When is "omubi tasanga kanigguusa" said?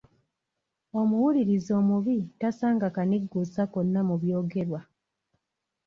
1.81-3.61